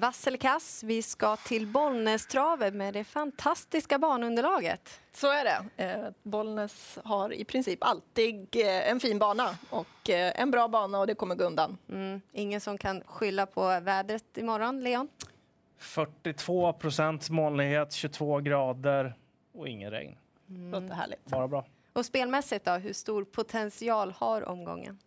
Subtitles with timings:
[0.00, 5.00] Vass eller kass, vi ska till Bollnästravet med det fantastiska banunderlaget.
[5.12, 5.84] Så är det.
[5.84, 10.98] Eh, Bollnäs har i princip alltid eh, en fin bana och eh, en bra bana
[10.98, 11.78] och det kommer gå undan.
[11.88, 12.20] Mm.
[12.32, 15.08] Ingen som kan skylla på vädret imorgon, Leon?
[15.78, 19.14] 42 procents molnighet, 22 grader
[19.52, 20.16] och ingen regn.
[20.48, 20.70] Mm.
[20.70, 21.24] Låter härligt.
[21.24, 21.64] Bara bra.
[21.92, 24.98] Och spelmässigt då, hur stor potential har omgången?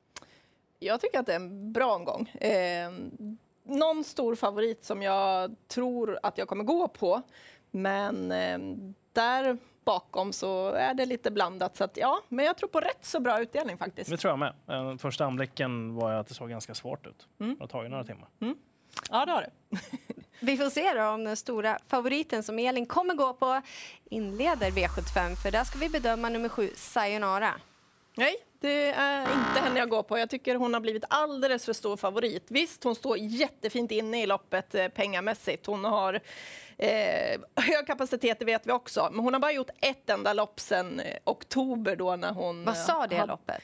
[0.79, 2.31] Jag tycker att det är en bra omgång.
[3.70, 7.22] Eh, någon stor favorit som jag tror att jag kommer gå på.
[7.72, 8.59] Men eh,
[9.14, 11.78] där bakom så är det lite blandat.
[11.78, 14.09] Så att, ja, men jag tror på rätt så bra utdelning faktiskt.
[14.09, 14.54] Det tror jag med.
[14.66, 17.28] Den första anblicken var att det såg ganska svårt ut.
[17.40, 17.55] Mm.
[17.55, 18.28] Det har tagit några timmar.
[18.40, 18.55] Mm.
[19.12, 19.78] Ja, det har det.
[20.40, 23.62] Vi får se då om den stora favoriten som Elin kommer gå på
[24.09, 25.36] inleder V75.
[25.36, 27.54] För där ska vi bedöma nummer sju, Sayonara.
[28.20, 30.18] Nej, det är inte henne jag går på.
[30.18, 32.45] Jag tycker hon har blivit alldeles för stor favorit.
[32.50, 35.66] Visst, hon står jättefint inne i loppet eh, pengamässigt.
[35.66, 36.14] Hon har
[36.78, 39.09] eh, hög kapacitet, det vet vi också.
[39.11, 42.66] Men hon har bara gjort ett enda lopp sedan eh, oktober då när hon...
[42.66, 43.28] Vad sa det har...
[43.28, 43.64] loppet?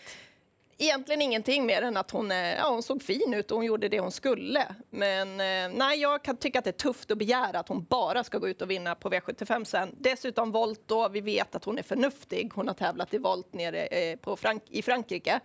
[0.78, 4.00] Egentligen ingenting mer än att hon, ja, hon såg fin ut och hon gjorde det
[4.00, 4.76] hon skulle.
[4.90, 8.24] Men eh, nej, jag kan tycka att det är tufft att begära att hon bara
[8.24, 9.96] ska gå ut och vinna på V75 sen.
[10.00, 12.52] Dessutom volt då, vi vet att hon är förnuftig.
[12.56, 15.40] Hon har tävlat i volt nere eh, på Frank i Frankrike.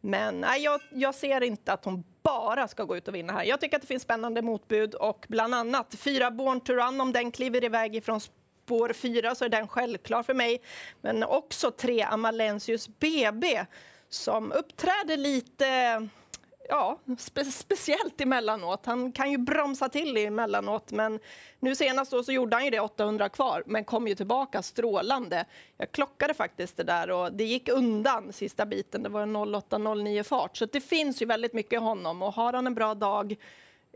[0.00, 3.44] Men nej, jag, jag ser inte att hon bara ska gå ut och vinna här.
[3.44, 7.12] Jag tycker att det finns spännande motbud och bland annat fyra Born to Run, om
[7.12, 10.62] den kliver iväg ifrån spår fyra så är den självklar för mig.
[11.00, 13.66] Men också tre Amalensius BB
[14.08, 16.08] som uppträder lite
[16.68, 18.86] ja, spe speciellt emellanåt.
[18.86, 21.20] Han kan ju bromsa till emellanåt, men
[21.60, 25.44] nu senast så gjorde han ju det 800 kvar, men kom ju tillbaka strålande.
[25.76, 29.02] Jag klockade faktiskt det där och det gick undan sista biten.
[29.02, 32.66] Det var en 08-09 fart, så det finns ju väldigt mycket honom och har han
[32.66, 33.36] en bra dag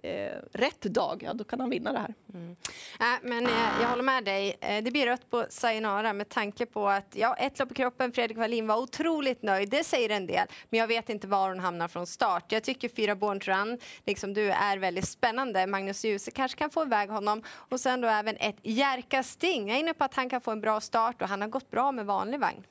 [0.02, 2.14] eh, rätt dag, ja, då kan han vinna det här.
[2.34, 2.56] Mm.
[3.00, 4.56] Äh, men eh, jag håller med dig.
[4.60, 8.12] Eh, det blir rött på Sayonara med tanke på att ja, ett lopp i kroppen,
[8.12, 9.70] Fredrik Wallin var otroligt nöjd.
[9.70, 12.52] Det säger en del, men jag vet inte var hon hamnar från start.
[12.52, 15.66] Jag tycker fyra Born Run, liksom du, är väldigt spännande.
[15.66, 19.68] Magnus Djuse kanske kan få iväg honom och sen då även ett Jerka Sting.
[19.68, 21.70] Jag är inne på att han kan få en bra start och han har gått
[21.70, 22.64] bra med vanlig vagn.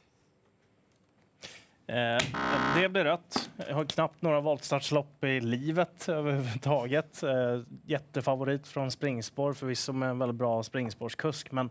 [1.89, 2.17] Eh,
[2.75, 3.49] det blir rött.
[3.67, 7.23] Jag har knappt några voltstartslopp i livet överhuvudtaget.
[7.23, 11.51] Eh, jättefavorit från springspår, förvisso med en väldigt bra springspårskusk.
[11.51, 11.69] Men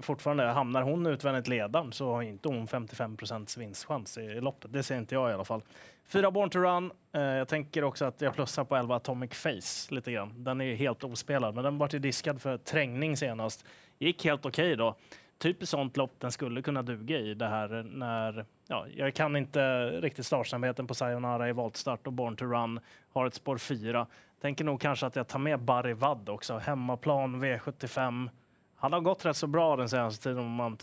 [0.00, 4.72] fortfarande, hamnar hon utvändigt ledaren så har inte hon 55 procents vinstchans i loppet.
[4.72, 5.62] Det ser inte jag i alla fall.
[6.06, 6.92] Fyra Born to Run.
[7.12, 10.44] Eh, jag tänker också att jag plussar på 11 Atomic Face lite grann.
[10.44, 13.64] Den är helt ospelad, men den var diskad för trängning senast.
[13.98, 14.96] Gick helt okej okay då
[15.42, 19.90] typiskt sånt lopp den skulle kunna duga i det här när, ja, jag kan inte
[19.90, 22.80] riktigt startsnabbheten på Sayonara i voltstart och Born to Run,
[23.12, 24.06] har ett spår 4.
[24.40, 28.30] Tänker nog kanske att jag tar med Barry Wadd också, hemmaplan V75.
[28.76, 30.78] Han har gått rätt så bra den senaste tiden om man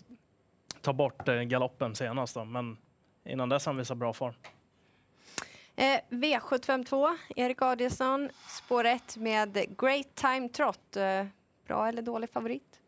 [0.81, 2.77] tar bort eh, galoppen senast då, men
[3.25, 4.33] innan dess har han visat bra form.
[5.75, 10.95] Eh, V752, Erik Adielsson, spår 1 med Great Time Trot.
[10.97, 11.25] Eh,
[11.67, 12.78] bra eller dålig favorit?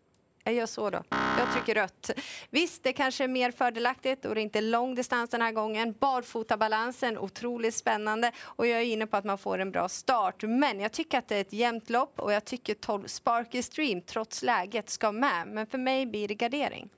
[0.44, 1.04] Jag gör så då.
[1.10, 2.12] Jag trycker rött.
[2.50, 5.96] Visst, det kanske är mer fördelaktigt och det är inte lång distans den här gången.
[6.00, 10.44] Barfotabalansen, otroligt spännande och jag är inne på att man får en bra start.
[10.44, 14.02] Men jag tycker att det är ett jämnt lopp och jag tycker 12 Sparky Stream
[14.02, 15.48] trots läget ska med.
[15.48, 16.90] Men för mig blir det gardering.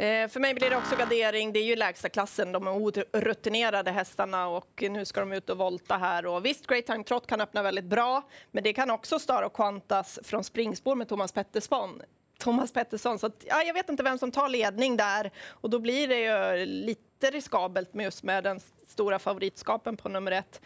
[0.00, 1.52] Eh, för mig blir det också gardering.
[1.52, 2.52] Det är ju lägsta klassen.
[2.52, 6.26] De är orutinerade hästarna och nu ska de ut och volta här.
[6.26, 9.52] Och visst, Great Time Trot kan öppna väldigt bra, men det kan också Star och
[9.52, 12.02] Qantas från springspår med Thomas Pettersson.
[12.38, 13.18] Thomas Pettersson.
[13.18, 16.20] Så att, ja, jag vet inte vem som tar ledning där och då blir det
[16.20, 20.60] ju lite riskabelt med just med den stora favoritskapen på nummer ett.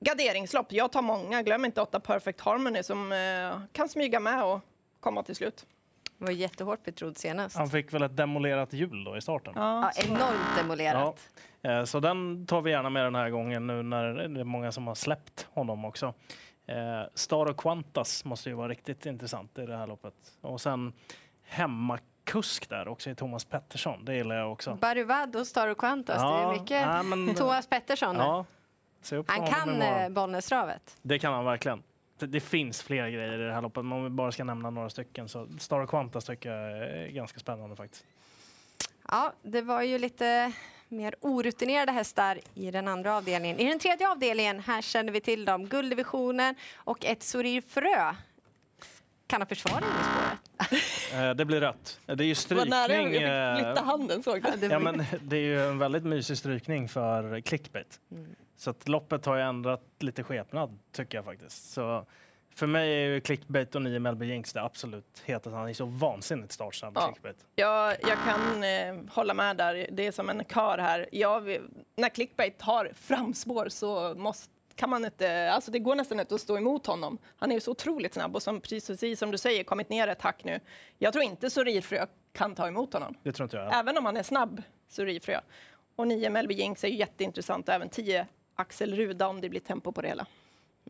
[0.00, 1.42] Garderingslopp, jag tar många.
[1.42, 4.60] Glöm inte åtta Perfect Harmony som eh, kan smyga med och
[5.00, 5.66] komma till slut.
[6.18, 7.56] Han var jättehårt betrodd senast.
[7.56, 9.52] Han fick väl ett demolerat hjul då i starten.
[9.56, 11.30] Ja, ja enormt demolerat.
[11.62, 11.70] Ja.
[11.70, 14.72] Eh, så den tar vi gärna med den här gången nu när det är många
[14.72, 16.14] som har släppt honom också.
[16.66, 20.14] Eh, Star och Qantas måste ju vara riktigt intressant i det här loppet.
[20.40, 20.92] Och sen
[21.42, 24.04] hemmakusk där också i Thomas Pettersson.
[24.04, 24.74] Det gillar jag också.
[24.74, 26.22] Baruvad och Star och Qantas.
[26.22, 28.16] Ja, det är mycket ja, men, Thomas Pettersson.
[28.16, 28.44] Ja,
[29.26, 30.96] han kan eh, Bollnästravet.
[31.02, 31.82] Det kan han verkligen.
[32.24, 34.70] Det, det, finns flera grejer i det här loppet, men om vi bara ska nämna
[34.70, 38.04] några stycken så Star och Qantas tycker jag är ganska spännande faktiskt.
[39.08, 40.52] Ja, det var ju lite
[40.88, 43.58] mer orutinerade hästar i den andra avdelningen.
[43.58, 48.14] I den tredje avdelningen, här känner vi till dem, gulddivisionen och ett Sorir Frö.
[49.26, 50.40] Kan han försvara i spåret?
[51.14, 52.00] Eh, det blir rött.
[52.06, 52.70] Det är ju strykning.
[52.70, 54.66] Vad nära jag flytta eh, handen såg du.
[54.66, 58.00] Ja, men det är ju en väldigt mysig strykning för clickbait.
[58.10, 58.34] Mm.
[58.56, 61.72] Så att loppet har ju ändrat lite skepnad tycker jag faktiskt.
[61.72, 62.06] Så
[62.54, 65.56] För mig är ju clickbait och 9 Melby Jinx det absolut hetaste.
[65.56, 67.06] Han är så vansinnigt startsnabb Ja.
[67.06, 67.46] clickbait.
[67.54, 69.86] Jag, jag kan eh, hålla med där.
[69.92, 71.08] Det är som en kör här.
[71.12, 71.58] Jag,
[71.96, 76.40] när clickbait har framspår så måste kan man inte, alltså det går nästan inte att
[76.40, 77.18] stå emot honom.
[77.36, 80.22] Han är ju så otroligt snabb och som, precis som du säger kommit ner ett
[80.22, 80.60] hack nu.
[80.98, 83.14] Jag tror inte Sorirfrö kan ta emot honom.
[83.22, 83.78] Det tror inte jag.
[83.78, 85.40] Även om han är snabb, Sorirfrö.
[85.96, 89.60] Och 9 Melby Jinx är ju jätteintressant och även 10 Axel Ruda om det blir
[89.60, 90.26] tempo på det hela.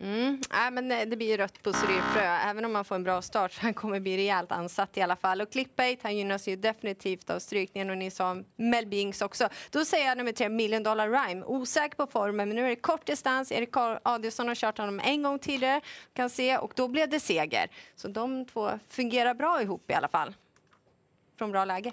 [0.00, 0.40] Mm.
[0.50, 2.22] Äh, men eh, det blir ju rött på Sorirfrö.
[2.22, 5.16] Även om man får en bra start så han kommer bli rejält ansatt i alla
[5.16, 5.40] fall.
[5.40, 9.48] Och Clickbait, han gynnas ju definitivt av strykningen och ni sa Mel Bings också.
[9.70, 11.44] Då säger jag nummer tre, Million Dollar Rhyme.
[11.46, 13.52] Osäker på formen, men nu är det kort distans.
[13.52, 13.70] Erik
[14.02, 15.80] Adielsson har kört honom en gång tidigare,
[16.12, 17.68] kan se, och då blev det seger.
[17.96, 20.34] Så de två fungerar bra ihop i alla fall.
[21.38, 21.92] Från bra läge.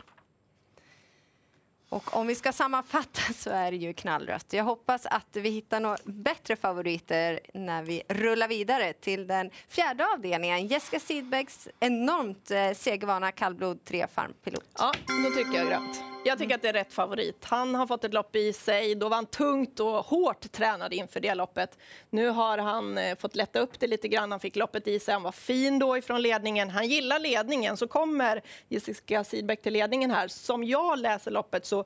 [1.91, 4.53] Och om vi ska sammanfatta så är det ju knallrött.
[4.53, 10.05] Jag hoppas att vi hittar några bättre favoriter när vi rullar vidare till den fjärde
[10.13, 10.67] avdelningen.
[10.67, 14.65] Jessica Sidbecks enormt eh, segervana kallblod 3 farmpilot.
[14.77, 14.93] Ja,
[15.23, 16.01] då tycker jag grönt.
[16.23, 17.45] Jag tycker att det är rätt favorit.
[17.45, 18.95] Han har fått ett lopp i sig.
[18.95, 21.77] Då var han tungt och hårt tränad inför det loppet.
[22.09, 24.31] Nu har han eh, fått lätta upp det lite grann.
[24.31, 25.13] Han fick loppet i sig.
[25.13, 26.69] Han var fin då ifrån ledningen.
[26.69, 27.77] Han gillar ledningen.
[27.77, 30.27] Så kommer Jessica Sidbeck till ledningen här.
[30.27, 31.85] Som jag läser loppet så,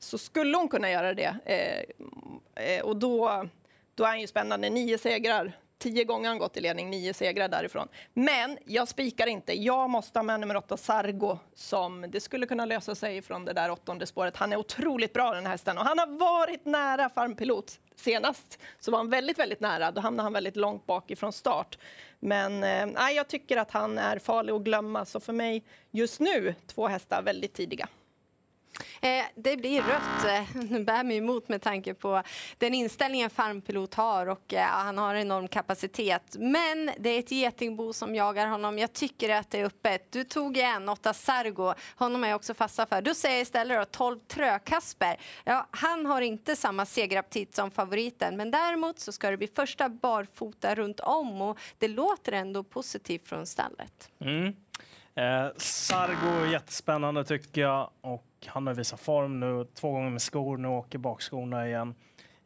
[0.00, 1.36] så skulle hon kunna göra det.
[1.44, 3.48] Eh, eh och då,
[3.94, 4.70] då är han ju spännande.
[4.70, 5.52] Nio segrar.
[5.82, 7.88] Tio gånger har han gått i ledning, nio segrar därifrån.
[8.14, 9.52] Men jag spikar inte.
[9.52, 13.52] Jag måste ha med nummer åtta, Sargo, som det skulle kunna lösa sig från det
[13.52, 14.36] där åttonde spåret.
[14.36, 17.78] Han är otroligt bra den här hästen och han har varit nära farmpilot.
[17.96, 19.90] Senast så var han väldigt, väldigt nära.
[19.90, 21.78] Då hamnade han väldigt långt bak ifrån start.
[22.20, 25.04] Men eh, jag tycker att han är farlig att glömma.
[25.04, 27.88] Så för mig just nu, två hästar väldigt tidiga.
[29.00, 30.46] Eh, det blir rött.
[30.70, 32.22] Nu eh, bär mig emot med tanke på
[32.58, 36.36] den inställningen Farmpilot har och eh, han har enorm kapacitet.
[36.38, 38.78] Men det är ett getingbo som jagar honom.
[38.78, 40.12] Jag tycker att det är öppet.
[40.12, 41.74] Du tog en, åtta Sargo.
[41.96, 43.02] Honom är jag också fasta för.
[43.02, 45.16] Du säger istället då 12 Trö-Kasper.
[45.44, 49.88] Ja, han har inte samma segeraptit som favoriten, men däremot så ska det bli första
[49.88, 54.10] barfota runt om och det låter ändå positivt från stallet.
[54.20, 54.54] Mm.
[55.14, 60.56] Eh, Sargo jättespännande tycker jag och han har visat form nu två gånger med skor.
[60.56, 61.94] Nu åker bakskorna igen.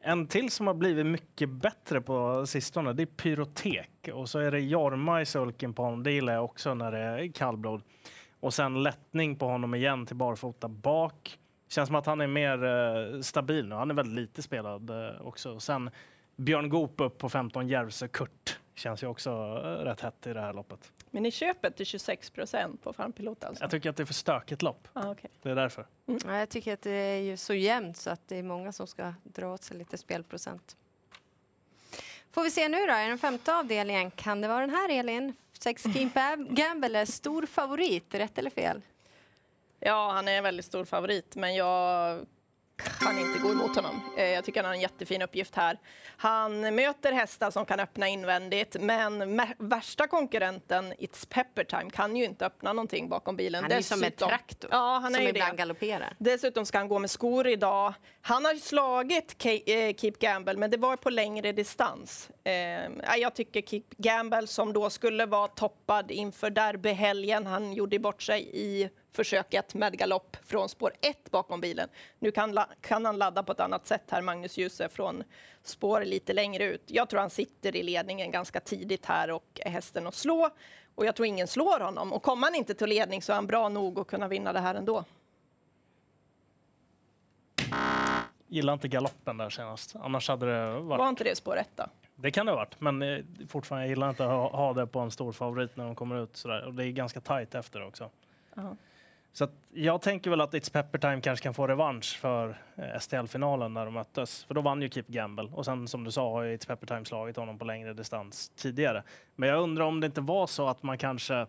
[0.01, 4.51] En till som har blivit mycket bättre på sistone det är Pyrotek och så är
[4.51, 6.03] det Jorma i sulken på honom.
[6.03, 7.83] Det gillar jag också när det är kallblod.
[8.41, 11.39] Och sen lättning på honom igen till barfota bak.
[11.69, 13.75] Känns som att han är mer eh, stabil nu.
[13.75, 15.61] Han är väldigt lite spelad eh, också.
[15.61, 15.91] Sen
[16.37, 18.59] Björn Goop upp på 15 Järvsö Kurt.
[18.77, 20.93] Känns ju också eh, rätt hett i det här loppet.
[21.11, 23.65] Men ni köpet till 26 procent på farmpilot alltså?
[23.65, 24.89] Jag tycker att det är för stökigt lopp.
[24.93, 25.31] Ah, okay.
[25.43, 25.87] Det är därför.
[26.07, 28.87] Ja, jag tycker att det är ju så jämnt så att det är många som
[28.87, 30.77] ska dra åt sig lite spelprocent.
[32.31, 35.35] Får vi se nu då, i den femte avdelningen, kan det vara den här Elin?
[35.53, 35.85] Sex
[36.49, 38.83] Gamble är stor favorit, rätt eller fel?
[39.81, 42.21] Ja, han är en väldigt stor favorit, men jag
[42.77, 44.01] kan inte gå emot honom.
[44.17, 45.79] Eh, Jag tycker han har en jättefin uppgift här.
[46.17, 52.25] Han möter hästar som kan öppna invändigt, men värsta konkurrenten, It's Pepper Time, kan ju
[52.25, 53.63] inte öppna någonting bakom bilen.
[53.63, 55.57] Han är ju som en Dessutom- traktor Ja, han är som ibland det.
[55.57, 56.15] galopperar.
[56.19, 57.95] Dessutom ska han gå med skor idag.
[58.21, 62.31] Han har slagit eh, Keep Gamble, men det var på längre distans.
[62.45, 67.99] Eh, ja, jag tycker Keep Gamble, som då skulle vara toppad inför derbyhelgen, han gjorde
[67.99, 71.89] bort sig i försöket med galopp från spår 1 bakom bilen.
[72.19, 75.25] Nu kan, kan han ladda på ett annat sätt här, Magnus Djuse, från
[75.63, 76.83] spår lite längre ut.
[76.87, 80.51] Jag tror han sitter i ledningen ganska tidigt här och är hästen att slå.
[80.95, 82.13] Och jag tror ingen slår honom.
[82.13, 84.61] Och kommer han inte till ledning så är han bra nog att kunna vinna det
[84.61, 85.05] här ändå.
[88.49, 89.97] Gillar inte galoppen där senast.
[89.97, 90.99] Annars hade det varit...
[90.99, 91.85] Var inte det spår 1 då?
[92.15, 94.87] Det kan det ha varit, men eh, fortfarande jag gillar inte att ha, ha det
[94.87, 96.65] på en stor favorit när de kommer ut sådär.
[96.65, 98.11] Och det är ganska tajt efter också.
[98.55, 98.77] Ja.
[99.37, 102.99] Så att jag tänker väl att It's Pepper Time kanske kan få revansch för eh,
[102.99, 104.45] STL-finalen när de möttes.
[104.45, 105.49] För då vann ju Keep Gamble.
[105.53, 108.49] Och sen som du sa har ju It's Pepper Time slagit honom på längre distans
[108.49, 109.03] tidigare.
[109.35, 111.47] Men jag undrar om det inte var så att man kanske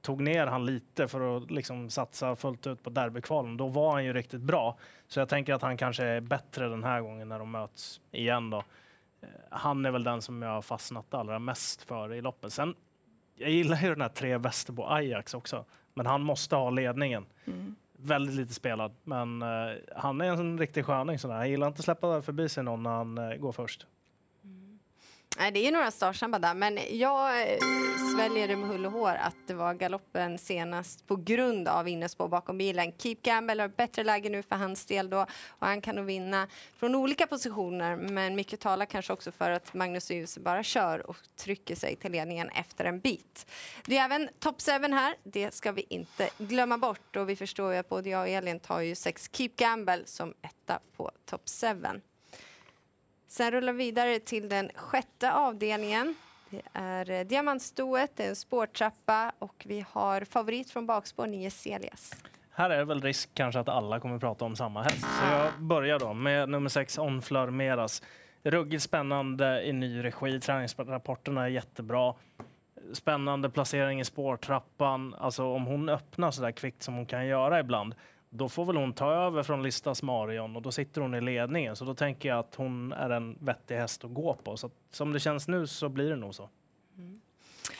[0.00, 3.56] tog ner han lite för att liksom satsa fullt ut på derbykvalen.
[3.56, 4.78] Då var han ju riktigt bra.
[5.08, 8.50] Så jag tänker att han kanske är bättre den här gången när de möts igen
[8.50, 8.64] då.
[9.20, 12.52] Eh, han är väl den som jag har fastnat allra mest för i loppet.
[12.52, 12.74] Sen,
[13.34, 15.64] jag gillar ju den här tre Västerbo Ajax också.
[15.94, 17.26] Men han måste ha ledningen.
[17.44, 17.74] Mm.
[17.96, 19.48] Väldigt lite spelad, men eh,
[19.96, 21.18] han är en riktig sköning.
[21.18, 21.34] Sådär.
[21.34, 23.86] Jag gillar inte att släppa förbi sig någon när han eh, går först.
[25.38, 27.58] Nej, det är ju några startsnabba där, men jag eh,
[28.14, 32.28] sväljer det med hull och hår att det var galoppen senast på grund av innespår
[32.28, 32.92] bakom bilen.
[32.98, 36.48] Keep Gamble har bättre läge nu för hans del då och han kan nog vinna
[36.76, 41.16] från olika positioner, men mycket talar kanske också för att Magnus Djuse bara kör och
[41.36, 43.46] trycker sig till ledningen efter en bit.
[43.84, 47.72] Det är även top 7 här, det ska vi inte glömma bort och vi förstår
[47.72, 51.42] ju att både jag och Elin tar ju sex Keep Gamble som etta på top
[51.60, 51.66] 7.
[53.32, 56.14] Sen rullar vi vidare till den sjätte avdelningen.
[56.50, 61.50] Det är eh, diamantstoet, det är en spårtrappa och vi har favorit från bakspår, 9
[61.50, 62.12] Celias.
[62.50, 65.00] Här är det väl risk kanske att alla kommer prata om samma häst.
[65.00, 68.02] Så jag börjar då med nummer 6, Onflör Meras.
[68.42, 70.40] Ruggigt spännande i ny regi.
[70.40, 72.14] Träningsrapporterna är jättebra.
[72.92, 75.14] Spännande placering i spårtrappan.
[75.14, 77.94] Alltså om hon öppnar så där kvickt som hon kan göra ibland
[78.34, 81.76] då får väl hon ta över från Listas Marion och då sitter hon i ledningen.
[81.76, 84.56] Så då tänker jag att hon är en vettig häst att gå på.
[84.56, 86.48] Så som det känns nu så blir det nog så.
[86.96, 87.20] Mm.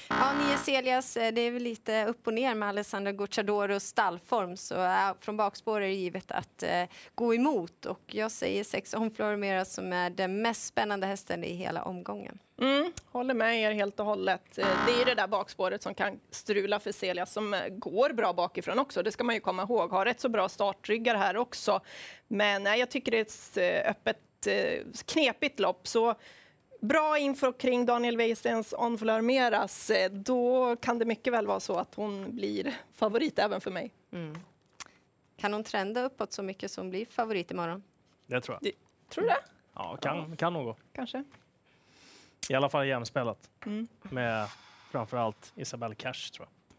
[0.09, 4.57] Ja, Nio Celias, eh, det är väl lite upp och ner med Alessandro Gucciadoros stallform.
[4.57, 7.87] Så eh, från bakspår är det givet att eh, gå emot.
[7.87, 12.39] Och jag säger sex om Flormera som är den mest spännande hästen i hela omgången.
[12.61, 14.43] Mm, håller med er helt och hållet.
[14.55, 14.63] Det
[15.03, 19.03] är det där bakspåret som kan strula för Celia som går bra bakifrån också.
[19.03, 19.91] Det ska man ju komma ihåg.
[19.91, 21.81] Har rätt så bra startryggar här också.
[22.29, 24.19] Men nej, jag tycker det är ett öppet
[25.07, 25.89] knepigt lopp.
[25.89, 26.15] Så
[26.83, 31.95] bra info kring Daniel Weistens On Meras, då kan det mycket väl vara så att
[31.95, 33.91] hon blir favorit även för mig.
[34.13, 34.39] Mm.
[35.37, 37.83] Kan hon trenda uppåt så mycket som blir favorit imorgon?
[38.27, 38.63] Det tror jag.
[38.63, 38.73] Det,
[39.09, 39.43] tror du det?
[39.75, 40.77] Ja, kan, kan nog gå.
[40.93, 41.25] Kanske.
[42.49, 43.89] I alla fall jämspelat mm.
[44.03, 44.49] med
[44.91, 46.77] framförallt Isabelle Cash tror jag.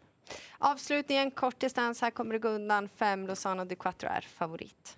[0.57, 2.01] Avslutningen, kort distans.
[2.01, 2.89] Här kommer det gå undan.
[2.89, 4.97] Fem Lozano de Quattro är favorit.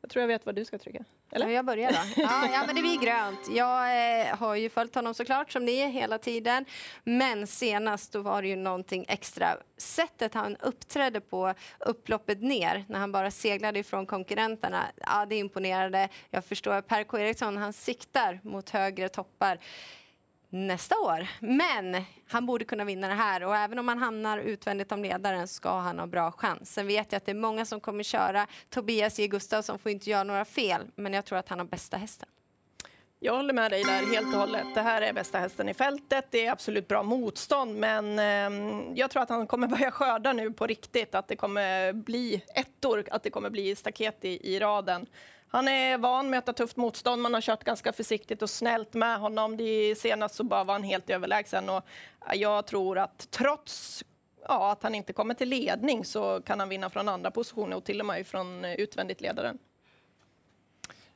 [0.00, 1.04] Jag tror jag vet vad du ska trycka.
[1.30, 1.48] Eller?
[1.48, 1.98] jag börjar då.
[2.22, 3.48] Ja, ja, men det blir grönt.
[3.50, 6.64] Jag eh, har ju följt honom såklart som ni hela tiden.
[7.04, 9.56] Men senast då var det ju någonting extra.
[9.76, 14.84] Sättet han uppträdde på upploppet ner när han bara seglade ifrån konkurrenterna.
[14.96, 16.08] Ja, det imponerade.
[16.30, 19.58] Jag förstår att Per K Eriksson han siktar mot högre toppar
[20.48, 21.26] nästa år.
[21.40, 25.48] Men han borde kunna vinna det här och även om han hamnar utvändigt om ledaren
[25.48, 26.72] ska han ha bra chans.
[26.72, 28.46] Sen vet jag att det är många som kommer köra.
[28.70, 31.96] Tobias J Gustafsson får inte göra några fel, men jag tror att han har bästa
[31.96, 32.28] hästen.
[33.20, 34.74] Jag håller med dig där helt och hållet.
[34.74, 36.26] Det här är bästa hästen i fältet.
[36.30, 40.52] Det är absolut bra motstånd, men eh, jag tror att han kommer börja skörda nu
[40.52, 41.14] på riktigt.
[41.14, 45.06] Att det kommer bli ettor, att det kommer bli staket i, i raden.
[45.48, 47.22] Han är van med att möta tufft motstånd.
[47.22, 49.56] Man har kört ganska försiktigt och snällt med honom.
[49.56, 51.68] Det senast så bara var han helt överlägsen.
[51.68, 51.82] Och
[52.34, 54.04] jag tror att trots
[54.48, 57.84] ja, att han inte kommer till ledning så kan han vinna från andra positioner och
[57.84, 59.58] till och med från eh, utvändigt ledaren.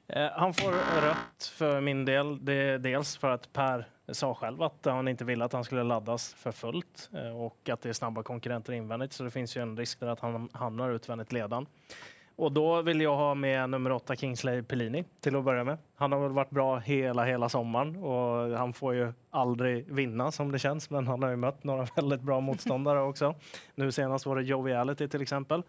[0.09, 2.45] Eh, han får rött för min del.
[2.45, 5.83] Det är dels för att Per sa själv att han inte ville att han skulle
[5.83, 9.13] laddas för fullt eh, och att det är snabba konkurrenter invändigt.
[9.13, 11.67] Så det finns ju en risk där att han hamnar utvändigt ledan.
[12.41, 15.79] Och då vill jag ha med nummer åtta Kingsley Pellini till att börja med.
[15.95, 20.53] Han har väl varit bra hela, hela sommaren och han får ju aldrig vinna som
[20.53, 23.35] det känns, men han har ju mött några väldigt bra motståndare också.
[23.75, 25.63] Nu senast var det Joviality till exempel.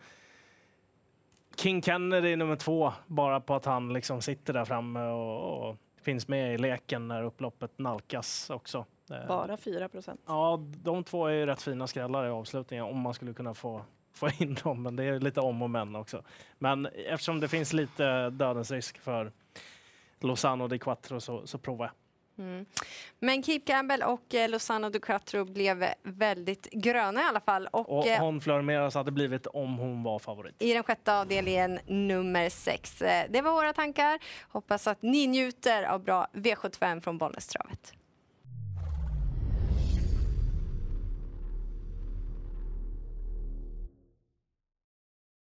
[1.55, 6.27] King Kennedy nummer två, bara på att han liksom sitter där framme och, och finns
[6.27, 8.85] med i leken när upploppet nalkas också.
[9.27, 10.21] Bara 4 procent?
[10.27, 13.81] Ja, de två är ju rätt fina skrällar i avslutningen om man skulle kunna få
[14.13, 16.23] få in dem, men det är lite om och men också.
[16.59, 19.31] Men eftersom det finns lite dödens risk för
[20.19, 21.93] Lozano di Quattro så, så provar jag.
[22.37, 22.65] Mm.
[23.19, 27.67] Men Keep Gamble och eh, Lozano di Quattro blev väldigt gröna i alla fall.
[27.67, 30.55] Och, och eh, hon Flormeras hade blivit om hon var favorit.
[30.59, 33.01] I den sjätte avdelningen nummer sex.
[33.01, 34.19] Eh, det var våra tankar.
[34.49, 37.93] Hoppas att ni njuter av bra V75 från Bollnästravet.